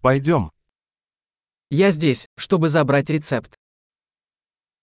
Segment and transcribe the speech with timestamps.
[0.00, 0.50] Пойдем.
[1.68, 3.54] Я здесь, чтобы забрать рецепт.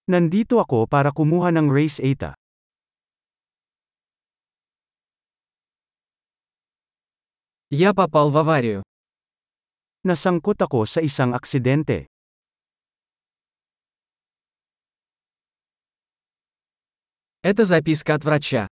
[0.08, 2.38] Nandito ako para kumuha ng race ATA.
[7.74, 8.86] Я попал в аварию.
[10.06, 12.06] Nasangkot ako sa isang aksidente.
[17.42, 18.70] Это записка от врача.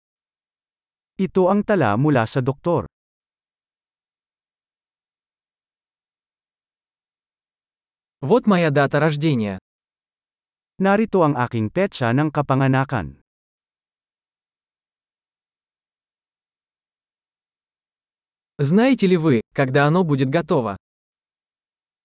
[1.18, 2.86] Ito ang tala mula sa doktor.
[8.21, 9.57] Вот моя дата рождения.
[10.77, 13.17] Narito ang aking petsa ng kapanganakan.
[18.61, 20.77] Знаете ли вы, когда оно будет готово?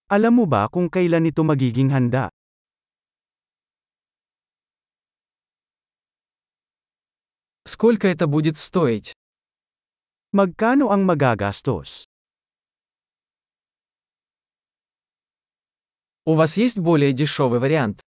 [0.08, 2.32] Alam mo ba kung kailan ito magiging handa?
[7.68, 9.12] Сколько это будет стоить?
[10.32, 12.08] Magkano ang magagastos?
[16.23, 17.99] У вас есть более дешевый вариант?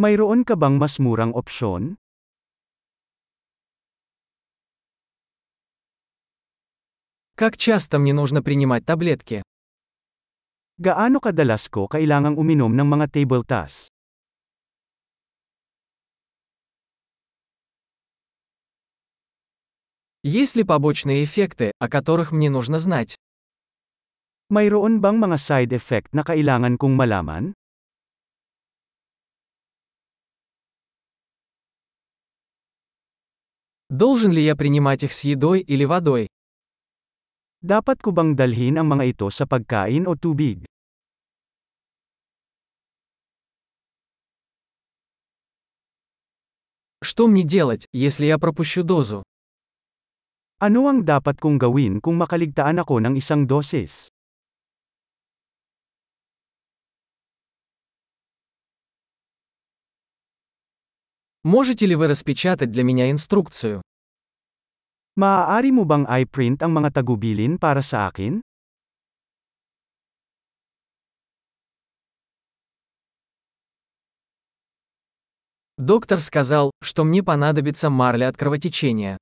[0.00, 1.94] Mayroon ka bang mas murang opsyon?
[7.36, 9.44] Как часто мне нужно принимать таблетки?
[10.82, 13.86] Gaano kadalas ko kailangang uminom ng mga table tas?
[20.24, 23.14] Есть ли побочные эффекты, о которых мне нужно знать?
[24.51, 27.51] Mayroon bang mga side effect na kailangan kong malaman?
[33.91, 36.27] Должен ли я принимать их с едой или водой?
[37.59, 40.63] Dapat ko bang dalhin ang mga ito sa pagkain o tubig?
[47.03, 49.23] Что мне делать, если я пропущу дозу?
[50.59, 54.09] Ano ang dapat kong gawin kung makaligtaan ako ng isang dosis?
[61.44, 63.82] Можете ли вы распечатать для меня инструкцию?
[65.18, 68.38] Maaari mo bang i-print ang mga tagubilin para sa akin?
[75.82, 79.18] Доктор сказал, что мне понадобится марля от кровотечения.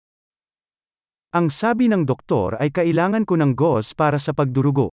[1.33, 4.93] Ang sabi ng doktor ay kailangan ko ng gauze para sa pagdurugo.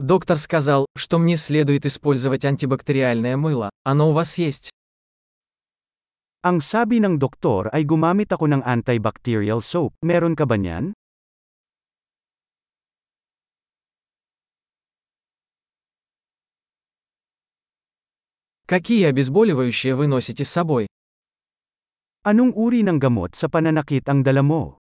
[0.00, 3.70] Доктор сказал, что мне следует использовать антибактериальное мыло.
[3.82, 4.70] Оно у вас есть?
[6.46, 9.98] Ang sabi ng doktor ay gumamit ako ng antibacterial soap.
[10.06, 10.94] Meron ka ba niyan?
[18.70, 20.86] Какие обезболивающие вы носите с собой?
[22.22, 24.78] Anong uri ng gamot sa pananakit ang dala mo?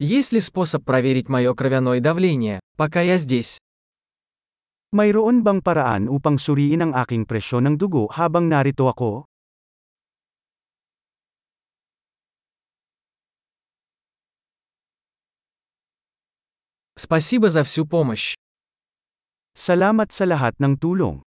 [0.00, 3.58] Есть ли способ проверить мое кровяное давление, пока я здесь?
[4.90, 9.30] Mayroon bang paraan upang suriin ang aking presyon ng dugo habang narito ako?
[16.98, 18.34] Спасибо за всю помощь.
[19.54, 21.22] Salamat sa lahat ng tulong.